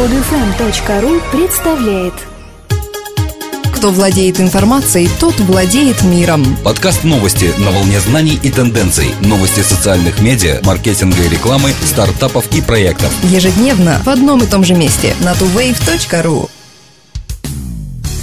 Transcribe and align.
Подфм.ру 0.00 1.20
представляет 1.30 2.14
Кто 3.76 3.90
владеет 3.90 4.40
информацией, 4.40 5.10
тот 5.20 5.38
владеет 5.40 6.02
миром. 6.02 6.56
Подкаст 6.64 7.04
новости 7.04 7.50
на 7.58 7.70
волне 7.70 8.00
знаний 8.00 8.40
и 8.42 8.50
тенденций. 8.50 9.08
Новости 9.20 9.60
социальных 9.60 10.22
медиа, 10.22 10.60
маркетинга 10.64 11.22
и 11.22 11.28
рекламы, 11.28 11.72
стартапов 11.84 12.46
и 12.56 12.62
проектов. 12.62 13.12
Ежедневно 13.24 14.00
в 14.02 14.08
одном 14.08 14.42
и 14.42 14.46
том 14.46 14.64
же 14.64 14.72
месте 14.72 15.14
на 15.20 15.32
tuwave.ru. 15.32 16.48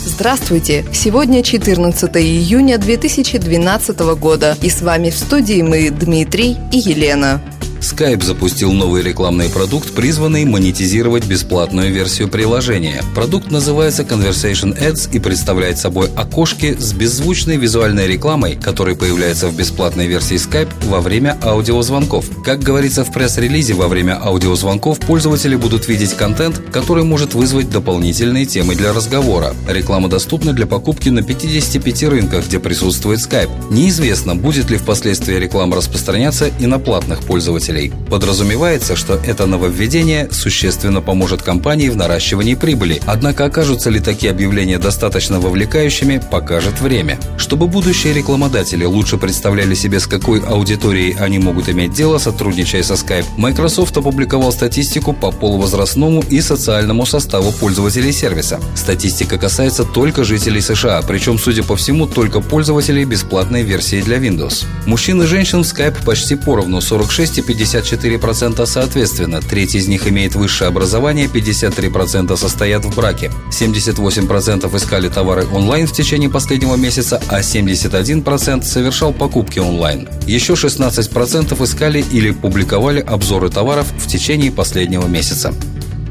Здравствуйте! 0.03 0.83
Сегодня 0.91 1.43
14 1.43 2.09
июня 2.17 2.79
2012 2.79 3.99
года. 4.19 4.57
И 4.63 4.71
с 4.71 4.81
вами 4.81 5.11
в 5.11 5.15
студии 5.15 5.61
мы, 5.61 5.91
Дмитрий 5.91 6.57
и 6.71 6.79
Елена. 6.79 7.39
Skype 7.79 8.23
запустил 8.23 8.73
новый 8.73 9.03
рекламный 9.03 9.49
продукт, 9.49 9.93
призванный 9.93 10.45
монетизировать 10.45 11.25
бесплатную 11.25 11.93
версию 11.93 12.27
приложения. 12.27 13.03
Продукт 13.13 13.51
называется 13.51 14.03
Conversation 14.03 14.77
Ads 14.77 15.09
и 15.13 15.19
представляет 15.19 15.77
собой 15.77 16.09
окошки 16.15 16.75
с 16.77 16.93
беззвучной 16.93 17.57
визуальной 17.57 18.07
рекламой, 18.07 18.55
которые 18.55 18.95
появляются 18.95 19.47
в 19.47 19.55
бесплатной 19.55 20.07
версии 20.07 20.37
Skype 20.37 20.69
во 20.85 21.01
время 21.01 21.37
аудиозвонков. 21.41 22.25
Как 22.43 22.61
говорится 22.61 23.03
в 23.03 23.11
пресс-релизе, 23.11 23.73
во 23.73 23.87
время 23.87 24.19
аудиозвонков 24.21 24.99
пользователи 24.99 25.55
будут 25.55 25.87
видеть 25.87 26.13
контент, 26.13 26.61
который 26.71 27.03
может 27.03 27.35
вызвать 27.35 27.69
дополнительные 27.69 28.45
темы 28.45 28.75
для 28.75 28.91
разговора. 28.91 29.53
Реклама 29.67 30.09
доступна 30.09 30.53
для 30.53 30.65
покупки 30.65 31.09
на 31.09 31.21
55 31.21 32.03
рынках, 32.03 32.47
где 32.47 32.59
присутствует 32.59 33.19
Skype. 33.19 33.71
Неизвестно, 33.71 34.35
будет 34.35 34.69
ли 34.69 34.77
впоследствии 34.77 35.35
реклама 35.35 35.77
распространяться 35.77 36.49
и 36.59 36.65
на 36.65 36.79
платных 36.79 37.19
пользователей 37.19 37.66
пользователей. 37.67 37.91
Подразумевается, 38.09 38.95
что 38.95 39.19
это 39.25 39.45
нововведение 39.45 40.29
существенно 40.31 41.01
поможет 41.01 41.41
компании 41.41 41.89
в 41.89 41.95
наращивании 41.95 42.55
прибыли, 42.55 43.01
однако 43.05 43.45
окажутся 43.45 43.89
ли 43.89 43.99
такие 43.99 44.31
объявления 44.31 44.77
достаточно 44.77 45.39
вовлекающими, 45.39 46.21
покажет 46.31 46.81
время. 46.81 47.19
Чтобы 47.37 47.67
будущие 47.67 48.13
рекламодатели 48.13 48.85
лучше 48.85 49.17
представляли 49.17 49.75
себе, 49.75 49.99
с 49.99 50.07
какой 50.07 50.39
аудиторией 50.39 51.15
они 51.19 51.39
могут 51.39 51.69
иметь 51.69 51.93
дело, 51.93 52.17
сотрудничая 52.17 52.83
со 52.83 52.93
Skype, 52.93 53.25
Microsoft 53.37 53.97
опубликовал 53.97 54.51
статистику 54.51 55.13
по 55.13 55.31
полувозрастному 55.31 56.23
и 56.29 56.41
социальному 56.41 57.05
составу 57.05 57.51
пользователей 57.51 58.11
сервиса. 58.11 58.59
Статистика 58.75 59.37
касается 59.37 59.83
только 59.83 60.23
жителей 60.23 60.61
США, 60.61 61.01
причем, 61.07 61.37
судя 61.37 61.63
по 61.63 61.75
всему, 61.75 62.07
только 62.07 62.41
пользователей 62.41 63.05
бесплатной 63.05 63.63
версии 63.63 64.01
для 64.01 64.17
Windows. 64.17 64.65
Мужчин 64.85 65.21
и 65.21 65.25
женщин 65.25 65.63
в 65.63 65.67
Skype 65.67 66.05
почти 66.05 66.35
поровну 66.35 66.81
46 66.81 67.39
и 67.39 67.41
50 67.41 67.56
54% 67.57 68.65
соответственно. 68.65 69.41
Треть 69.41 69.75
из 69.75 69.87
них 69.87 70.07
имеет 70.07 70.35
высшее 70.35 70.67
образование, 70.69 71.27
53% 71.27 72.35
состоят 72.37 72.85
в 72.85 72.95
браке. 72.95 73.31
78% 73.51 74.75
искали 74.77 75.09
товары 75.09 75.47
онлайн 75.47 75.87
в 75.87 75.91
течение 75.91 76.29
последнего 76.29 76.75
месяца, 76.75 77.21
а 77.29 77.39
71% 77.39 78.63
совершал 78.63 79.13
покупки 79.13 79.59
онлайн. 79.59 80.07
Еще 80.27 80.53
16% 80.53 81.63
искали 81.63 82.03
или 82.11 82.31
публиковали 82.31 82.99
обзоры 82.99 83.49
товаров 83.49 83.87
в 83.97 84.07
течение 84.07 84.51
последнего 84.51 85.07
месяца. 85.07 85.53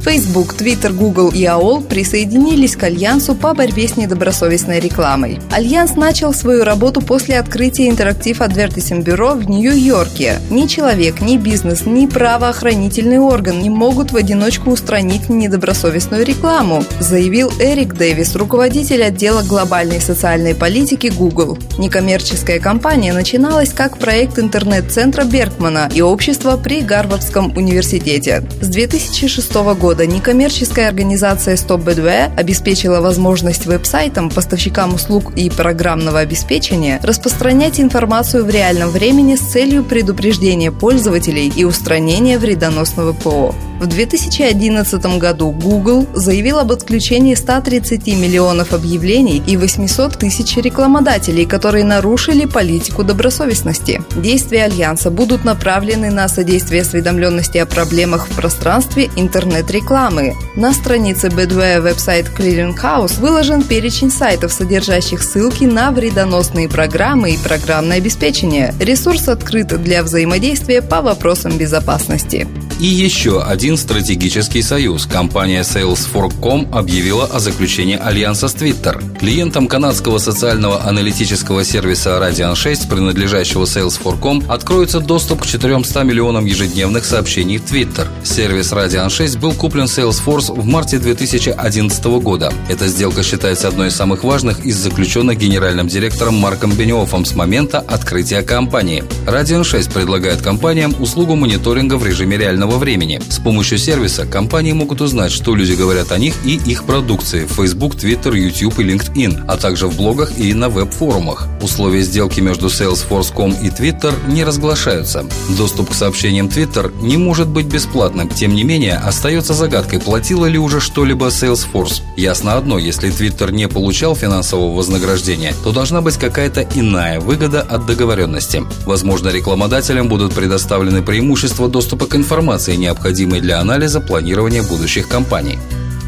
Facebook, 0.07 0.55
Twitter, 0.57 0.93
Google 0.93 1.31
и 1.31 1.47
AOL 1.47 1.85
присоединились 1.85 2.77
к 2.77 2.85
Альянсу 2.85 3.35
по 3.35 3.55
борьбе 3.55 3.89
с 3.89 3.97
недобросовестной 3.97 4.79
рекламой. 4.79 5.41
Альянс 5.51 5.97
начал 5.97 6.33
свою 6.33 6.63
работу 6.63 7.01
после 7.01 7.41
открытия 7.41 7.89
Interactive 7.89 8.39
Advertising 8.39 9.05
Bureau 9.05 9.37
в 9.37 9.51
Нью-Йорке. 9.51 10.39
Ни 10.49 10.69
человек, 10.69 11.21
ни 11.23 11.37
бизнес, 11.37 11.87
ни 11.87 12.07
правоохранительный 12.07 13.19
орган 13.19 13.59
не 13.61 13.69
могут 13.69 14.13
в 14.13 14.17
одиночку 14.17 14.71
устранить 14.71 15.29
недобросовестную 15.29 16.25
рекламу, 16.25 16.85
заявил 17.01 17.51
Эрик 17.59 17.95
Дэвис, 17.95 18.37
руководитель 18.37 19.03
отдела 19.03 19.43
глобальной 19.43 20.01
социальной 20.01 20.55
политики 20.55 21.09
Google. 21.09 21.59
Некоммерческая 21.79 22.61
компания 22.61 23.13
начиналась 23.13 23.73
как 23.73 23.99
проект 23.99 24.39
интернет-центра 24.39 25.25
Беркмана 25.25 25.91
и 25.93 26.01
общества 26.01 26.57
при 26.57 26.83
Гарвардском 26.83 27.57
университете. 27.57 28.45
С 28.61 28.69
2006 28.69 29.53
года 29.75 29.96
года 29.97 30.13
некоммерческая 30.13 30.89
организация 30.89 31.55
Stop 31.57 31.83
BadWare 31.83 32.37
обеспечила 32.37 33.01
возможность 33.01 33.65
веб-сайтам, 33.65 34.29
поставщикам 34.29 34.93
услуг 34.93 35.33
и 35.35 35.49
программного 35.49 36.19
обеспечения 36.19 37.01
распространять 37.03 37.81
информацию 37.81 38.45
в 38.45 38.51
реальном 38.51 38.91
времени 38.91 39.37
с 39.37 39.41
целью 39.41 39.83
предупреждения 39.85 40.71
пользователей 40.71 41.49
и 41.49 41.65
устранения 41.65 42.37
вредоносного 42.37 43.15
ПО. 43.15 43.55
В 43.79 43.87
2011 43.87 45.19
году 45.19 45.51
Google 45.51 46.07
заявил 46.15 46.59
об 46.59 46.73
отключении 46.73 47.35
130 47.35 48.07
миллионов 48.07 48.73
объявлений 48.73 49.43
и 49.47 49.59
800 49.59 50.17
тысяч 50.17 50.57
рекламодателей, 50.57 51.45
которые 51.45 51.85
нарушили 51.85 52.47
политику 52.47 53.05
добросовестности. 53.05 54.03
Действия 54.17 54.65
Альянса 54.65 55.11
будут 55.11 55.45
направлены 55.45 56.11
на 56.11 56.27
содействие 56.27 56.83
осведомленности 56.83 57.59
о 57.59 57.67
проблемах 57.67 58.29
в 58.29 58.35
пространстве 58.35 59.11
интернет-рекламы. 59.15 60.33
На 60.57 60.73
странице 60.73 61.29
Bedware 61.29 61.83
веб-сайт 61.83 62.31
Clearing 62.35 62.75
House 62.83 63.21
выложен 63.21 63.63
перечень 63.63 64.11
сайтов, 64.11 64.55
содержащих 64.55 65.23
ссылки 65.23 65.65
на 65.65 65.91
вредоносные 65.91 66.71
программы 66.71 67.33
и 67.33 67.39
программное 67.39 67.99
обеспечение. 67.99 68.75
Ресурс 68.81 69.29
открыт 69.29 69.69
для 69.83 70.03
взаимодействия 70.03 70.81
по 70.81 71.03
вопросам 71.03 71.59
безопасности. 71.59 72.47
И 72.79 72.85
еще 72.85 73.43
один 73.43 73.79
стратегический 73.79 74.61
союз. 74.61 75.07
Компания 75.07 75.63
Salesforce.com 75.63 76.69
объявила 76.73 77.25
о 77.25 77.41
заключении 77.41 77.97
альянса 77.97 78.49
с 78.49 78.55
Twitter. 78.55 79.03
Клиентам 79.19 79.67
канадского 79.67 80.19
социального 80.19 80.85
аналитического 80.85 81.65
сервиса 81.65 82.19
Radian 82.21 82.55
6, 82.55 82.91
принадлежащего 82.91 83.65
Salesforce.com, 83.65 84.45
откроется 84.49 85.01
доступ 85.01 85.43
к 85.43 85.47
400 85.47 86.03
миллионам 86.03 86.45
ежедневных 86.45 87.07
сообщений 87.07 87.57
в 87.57 87.65
Twitter. 87.65 88.09
Сервис 88.23 88.73
Radian 88.73 89.09
6 89.09 89.39
был 89.39 89.55
куплен 89.55 89.85
Salesforce 89.85 90.53
в 90.53 90.67
марте 90.67 90.99
2011 90.99 92.05
года. 92.05 92.53
Эта 92.69 92.89
сделка 92.89 93.23
считается 93.23 93.69
одной 93.69 93.89
из 93.89 93.97
самых 93.97 94.23
важных 94.23 94.67
из 94.67 94.77
заключенных 94.77 95.39
генеральным 95.39 95.89
директором 95.89 96.35
Марком 96.35 96.73
Бенioffом 96.73 97.25
с 97.25 97.35
момента 97.35 97.79
открытия 97.79 98.43
компании. 98.43 99.03
Radian 99.25 99.65
6 99.65 99.91
предлагает 99.93 100.43
компаниям 100.43 100.95
услугу 101.01 101.37
мониторинга 101.37 101.95
в 101.95 102.05
режиме 102.05 102.37
реального 102.37 102.66
реального 102.67 102.79
времени. 102.79 103.21
С 103.29 103.39
помощью 103.39 103.79
сервиса 103.79 104.27
компании 104.27 104.73
могут 104.73 105.01
узнать, 105.01 105.33
что 105.33 105.55
люди 105.55 105.73
говорят 105.73 106.13
о 106.13 106.19
них 106.19 106.35
и 106.45 106.57
их 106.67 106.85
продукции 106.85 107.45
в 107.45 107.53
Facebook, 107.53 107.95
Twitter, 107.95 108.37
YouTube 108.37 108.81
и 108.81 108.85
LinkedIn, 108.85 109.45
а 109.47 109.57
также 109.57 109.87
в 109.87 109.97
блогах 109.97 110.39
и 110.39 110.53
на 110.55 110.69
веб-форумах. 110.69 111.49
Условия 111.63 112.03
сделки 112.03 112.41
между 112.41 112.67
Salesforce.com 112.67 113.53
и 113.63 113.69
Twitter 113.69 114.13
не 114.29 114.45
разглашаются. 114.45 115.25
Доступ 115.57 115.91
к 115.91 115.95
сообщениям 115.95 116.49
Twitter 116.49 116.93
не 117.03 117.17
может 117.17 117.49
быть 117.49 117.67
бесплатным, 117.67 118.29
тем 118.29 118.55
не 118.55 118.65
менее 118.65 118.97
остается 118.97 119.55
загадкой, 119.55 120.01
платила 120.01 120.47
ли 120.47 120.59
уже 120.59 120.81
что-либо 120.81 121.27
Salesforce. 121.27 122.03
Ясно 122.17 122.57
одно, 122.57 122.79
если 122.79 123.11
Twitter 123.11 123.53
не 123.53 123.69
получал 123.69 124.17
финансового 124.17 124.75
вознаграждения, 124.75 125.55
то 125.63 125.73
должна 125.73 126.01
быть 126.01 126.17
какая-то 126.17 126.67
иная 126.75 127.21
выгода 127.21 127.61
от 127.63 127.87
договоренности. 127.87 128.65
Возможно, 128.87 129.29
рекламодателям 129.29 130.09
будут 130.09 130.35
предоставлены 130.35 131.03
преимущества 131.03 131.69
доступа 131.69 132.07
к 132.07 132.17
информации, 132.17 132.56
информации, 132.57 132.77
необходимой 132.77 133.41
для 133.41 133.61
анализа 133.61 134.01
планирования 134.01 134.63
будущих 134.63 135.09
компаний. 135.09 135.59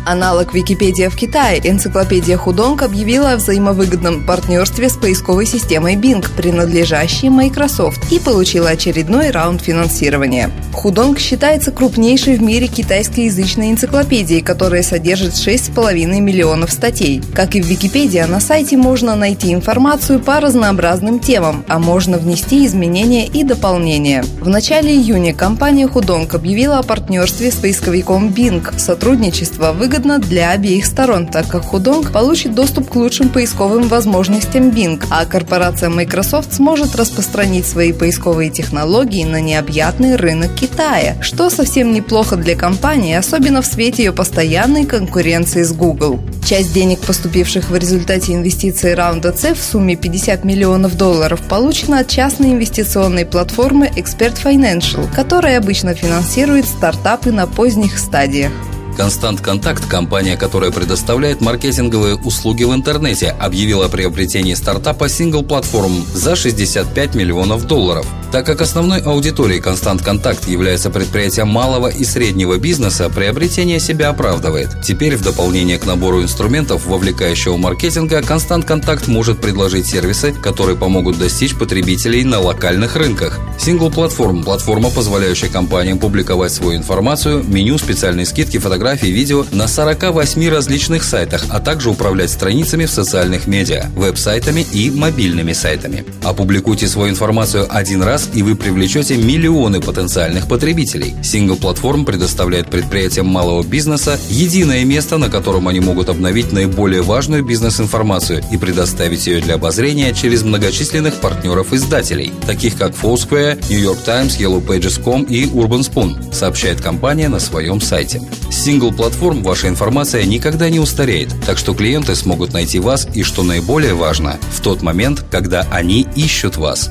Аналог 0.09 0.55
Википедия 0.55 1.11
в 1.11 1.17
Китае, 1.17 1.61
энциклопедия 1.63 2.39
Худонг 2.39 2.81
объявила 2.81 3.33
о 3.33 3.37
взаимовыгодном 3.37 4.25
партнерстве 4.25 4.89
с 4.89 4.97
поисковой 4.97 5.45
системой 5.45 5.97
Bing, 5.97 6.27
принадлежащей 6.35 7.29
Microsoft, 7.29 8.11
и 8.11 8.19
получила 8.19 8.71
очередной 8.71 9.31
раунд 9.31 9.61
финансирования. 9.61 10.51
Худонг 10.73 11.19
считается 11.19 11.73
крупнейшей 11.73 12.39
в 12.39 12.43
мире 12.43 12.69
китайскоязычной 12.69 13.73
энциклопедией, 13.73 14.41
которая 14.41 14.83
содержит 14.83 15.35
6,5 15.35 16.21
миллионов 16.21 16.73
статей. 16.73 17.21
Как 17.35 17.55
и 17.55 17.61
в 17.61 17.67
Википедии, 17.67 18.25
на 18.27 18.41
сайте 18.41 18.79
можно 18.79 19.15
найти 19.15 19.53
информацию 19.53 20.21
по 20.21 20.41
разнообразным 20.41 21.21
темам, 21.21 21.67
а 21.69 21.79
можно 21.79 22.17
внести 22.17 22.65
изменения 22.65 23.27
и 23.27 23.45
дополнения. 23.45 24.25
В 24.41 24.49
начале 24.49 24.95
июня 24.95 25.35
компания 25.35 25.87
Худонг 25.87 26.35
объявила 26.35 26.79
о 26.79 26.83
партнерстве 26.83 27.51
с 27.51 27.57
поисковиком 27.57 28.29
Bing. 28.29 28.79
Сотрудничество 28.79 29.73
выгодно 29.73 29.98
выгодно 29.99 30.21
для 30.21 30.53
обеих 30.53 30.87
сторон, 30.87 31.27
так 31.27 31.49
как 31.49 31.65
Худонг 31.65 32.13
получит 32.13 32.55
доступ 32.55 32.89
к 32.89 32.95
лучшим 32.95 33.31
поисковым 33.31 33.89
возможностям 33.89 34.71
Bing, 34.71 35.03
а 35.11 35.25
корпорация 35.25 35.89
Microsoft 35.89 36.55
сможет 36.55 36.95
распространить 36.95 37.67
свои 37.67 37.93
поисковые 37.93 38.51
технологии 38.51 39.25
на 39.25 39.41
необъятный 39.41 40.15
рынок 40.15 40.55
Китая, 40.55 41.17
что 41.21 41.51
совсем 41.51 41.93
неплохо 41.93 42.37
для 42.37 42.55
компании, 42.55 43.17
особенно 43.17 43.61
в 43.61 43.67
свете 43.67 44.05
ее 44.05 44.13
постоянной 44.13 44.87
конкуренции 44.87 45.65
с 45.65 45.73
Google. 45.73 46.21
Часть 46.47 46.73
денег, 46.73 47.01
поступивших 47.01 47.69
в 47.69 47.77
результате 47.77 48.35
инвестиций 48.35 48.95
раунда 48.95 49.33
C 49.37 49.55
в 49.55 49.61
сумме 49.61 49.97
50 49.97 50.45
миллионов 50.45 50.97
долларов, 50.97 51.41
получена 51.49 52.01
от 52.01 52.09
частной 52.09 52.53
инвестиционной 52.53 53.27
платформы 53.27 53.91
Expert 53.97 54.41
Financial, 54.45 55.13
которая 55.13 55.59
обычно 55.59 55.95
финансирует 55.95 56.67
стартапы 56.67 57.33
на 57.33 57.49
поздних 57.49 57.99
стадиях. 57.99 58.53
Constant 58.99 59.41
Contact, 59.41 59.89
компания, 59.89 60.37
которая 60.37 60.73
предоставляет 60.73 61.41
маркетинговые 61.41 62.17
услуги 62.17 62.65
в 62.65 62.75
интернете, 62.75 63.29
объявила 63.29 63.87
о 63.87 63.89
приобретении 63.89 64.55
стартапа 64.55 65.05
Single 65.05 65.47
Platform 65.47 66.05
за 66.13 66.35
65 66.35 67.15
миллионов 67.15 67.67
долларов. 67.69 68.07
Так 68.33 68.45
как 68.45 68.61
основной 68.61 69.01
аудиторией 69.01 69.61
Constant 69.61 70.05
Contact 70.05 70.51
является 70.51 70.91
предприятие 70.91 71.45
малого 71.45 71.87
и 71.87 72.05
среднего 72.05 72.59
бизнеса, 72.59 73.09
приобретение 73.09 73.79
себя 73.79 74.09
оправдывает. 74.09 74.83
Теперь 74.83 75.17
в 75.17 75.23
дополнение 75.23 75.79
к 75.79 75.87
набору 75.87 76.23
инструментов 76.23 76.85
вовлекающего 76.87 77.57
маркетинга, 77.57 78.19
Constant 78.19 78.67
Contact 78.67 79.09
может 79.09 79.41
предложить 79.41 79.87
сервисы, 79.87 80.33
которые 80.33 80.77
помогут 80.77 81.19
достичь 81.19 81.57
потребителей 81.57 82.25
на 82.25 82.41
локальных 82.41 82.97
рынках. 82.97 83.39
Single 83.59 83.95
Platform– 83.95 84.43
платформа, 84.45 84.91
позволяющая 84.91 85.49
компаниям 85.49 85.99
публиковать 85.99 86.53
свою 86.53 86.77
информацию, 86.77 87.45
меню, 87.45 87.79
специальные 87.79 88.27
скидки, 88.27 88.59
фотографии, 88.59 88.88
видео 88.95 89.45
на 89.53 89.69
48 89.69 90.49
различных 90.49 91.05
сайтах, 91.05 91.45
а 91.51 91.61
также 91.61 91.91
управлять 91.91 92.31
страницами 92.31 92.87
в 92.87 92.91
социальных 92.91 93.47
медиа, 93.47 93.87
веб-сайтами 93.95 94.67
и 94.73 94.91
мобильными 94.91 95.53
сайтами. 95.53 96.05
Опубликуйте 96.23 96.89
свою 96.89 97.11
информацию 97.11 97.67
один 97.69 98.03
раз, 98.03 98.29
и 98.35 98.43
вы 98.43 98.57
привлечете 98.57 99.17
миллионы 99.17 99.81
потенциальных 99.81 100.47
потребителей. 100.47 101.15
Single 101.23 101.59
Platform 101.59 102.05
предоставляет 102.05 102.71
предприятиям 102.71 103.27
малого 103.27 103.63
бизнеса 103.63 104.19
единое 104.29 104.85
место, 104.85 105.19
на 105.19 105.29
котором 105.31 105.69
они 105.69 105.81
могут 105.81 106.09
обновить 106.09 106.53
наиболее 106.53 107.03
важную 107.03 107.45
бизнес-информацию 107.45 108.43
и 108.51 108.57
предоставить 108.57 109.27
ее 109.27 109.41
для 109.41 109.55
обозрения 109.55 110.13
через 110.15 110.43
многочисленных 110.43 111.15
партнеров-издателей, 111.15 112.33
таких 112.47 112.77
как 112.77 112.93
Foursquare, 112.93 113.63
New 113.69 113.81
York 113.81 113.99
Times, 114.05 114.39
Yellow 114.39 114.65
Pages.com 114.65 115.25
и 115.25 115.45
Urban 115.45 115.81
Spoon, 115.81 116.33
сообщает 116.33 116.81
компания 116.81 117.29
на 117.29 117.41
своем 117.41 117.81
сайте. 117.81 118.23
С 118.51 118.65
сингл-платформ 118.79 119.43
ваша 119.43 119.69
информация 119.69 120.25
никогда 120.25 120.71
не 120.71 120.79
устареет, 120.79 121.35
так 121.45 121.59
что 121.59 121.75
клиенты 121.75 122.15
смогут 122.15 122.53
найти 122.53 122.79
вас 122.79 123.09
и, 123.13 123.25
что 123.25 123.43
наиболее 123.43 123.95
важно, 123.95 124.39
в 124.53 124.61
тот 124.61 124.83
момент, 124.83 125.25
когда 125.31 125.67
они 125.73 126.07
ищут 126.15 126.57
вас. 126.57 126.91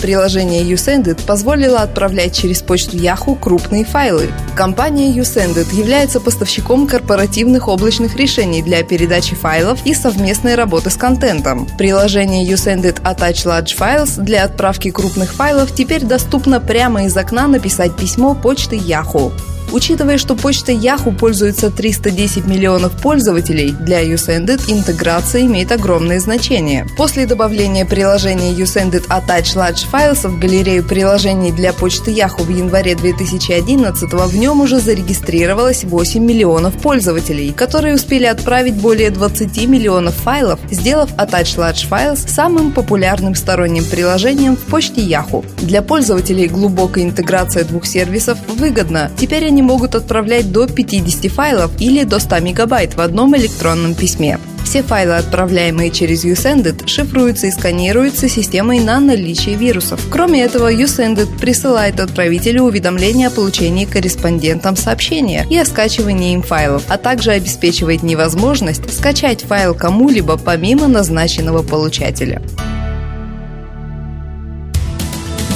Приложение 0.00 0.62
YouSendIt 0.62 1.24
позволило 1.26 1.80
отправлять 1.80 2.36
через 2.36 2.62
почту 2.62 2.96
Yahoo 2.96 3.38
крупные 3.38 3.84
файлы. 3.84 4.28
Компания 4.54 5.10
YouSendIt 5.12 5.74
является 5.74 6.20
поставщиком 6.20 6.86
корпоративных 6.86 7.68
облачных 7.68 8.14
решений 8.16 8.62
для 8.62 8.84
передачи 8.84 9.34
файлов 9.34 9.80
и 9.84 9.94
совместной 9.94 10.54
работы 10.54 10.90
с 10.90 10.96
контентом. 10.96 11.66
Приложение 11.78 12.46
YouSendIt 12.46 13.02
Attach 13.02 13.46
Large 13.46 13.76
Files 13.76 14.22
для 14.22 14.44
отправки 14.44 14.90
крупных 14.90 15.32
файлов 15.32 15.74
теперь 15.74 16.04
доступно 16.04 16.60
прямо 16.60 17.06
из 17.06 17.16
окна 17.16 17.48
написать 17.48 17.96
письмо 17.96 18.34
почты 18.34 18.76
Yahoo. 18.76 19.32
Учитывая, 19.72 20.18
что 20.18 20.36
почта 20.36 20.72
Yahoo 20.72 21.16
пользуется 21.16 21.70
310 21.70 22.46
миллионов 22.46 22.92
пользователей, 23.00 23.72
для 23.72 24.02
YouSendIt 24.04 24.62
интеграция 24.68 25.42
имеет 25.42 25.72
огромное 25.72 26.20
значение. 26.20 26.86
После 26.96 27.26
добавления 27.26 27.84
приложения 27.84 28.52
YouSendIt 28.52 29.08
Attach 29.08 29.56
Large 29.56 29.86
Files 29.90 30.28
в 30.28 30.38
галерею 30.38 30.84
приложений 30.84 31.52
для 31.52 31.72
почты 31.72 32.10
Yahoo 32.10 32.42
в 32.42 32.48
январе 32.48 32.94
2011 32.94 34.12
в 34.12 34.36
нем 34.36 34.60
уже 34.60 34.78
зарегистрировалось 34.78 35.84
8 35.84 36.24
миллионов 36.24 36.74
пользователей, 36.74 37.52
которые 37.52 37.94
успели 37.94 38.26
отправить 38.26 38.74
более 38.74 39.10
20 39.10 39.66
миллионов 39.66 40.14
файлов, 40.14 40.60
сделав 40.70 41.12
Attach 41.14 41.56
Large 41.56 41.88
Files 41.88 42.28
самым 42.28 42.72
популярным 42.72 43.34
сторонним 43.34 43.84
приложением 43.84 44.56
в 44.56 44.60
почте 44.60 45.00
Yahoo. 45.00 45.44
Для 45.62 45.82
пользователей 45.82 46.48
глубокая 46.48 47.04
интеграция 47.04 47.64
двух 47.64 47.86
сервисов 47.86 48.38
выгодна. 48.48 49.10
Теперь 49.16 49.44
они 49.54 49.62
могут 49.62 49.94
отправлять 49.94 50.50
до 50.50 50.66
50 50.66 51.30
файлов 51.30 51.70
или 51.78 52.02
до 52.02 52.18
100 52.18 52.40
мегабайт 52.40 52.96
в 52.96 53.00
одном 53.00 53.36
электронном 53.36 53.94
письме. 53.94 54.40
Все 54.64 54.82
файлы, 54.82 55.14
отправляемые 55.14 55.92
через 55.92 56.24
YouSendIt, 56.24 56.88
шифруются 56.88 57.46
и 57.46 57.52
сканируются 57.52 58.28
системой 58.28 58.80
на 58.80 58.98
наличие 58.98 59.54
вирусов. 59.54 60.00
Кроме 60.10 60.42
этого, 60.42 60.72
YouSendIt 60.72 61.38
присылает 61.38 62.00
отправителю 62.00 62.64
уведомления 62.64 63.28
о 63.28 63.30
получении 63.30 63.84
корреспондентам 63.84 64.74
сообщения 64.74 65.46
и 65.48 65.56
о 65.56 65.64
скачивании 65.64 66.34
им 66.34 66.42
файлов, 66.42 66.82
а 66.88 66.98
также 66.98 67.30
обеспечивает 67.30 68.02
невозможность 68.02 68.92
скачать 68.92 69.44
файл 69.44 69.74
кому-либо 69.76 70.36
помимо 70.36 70.88
назначенного 70.88 71.62
получателя. 71.62 72.42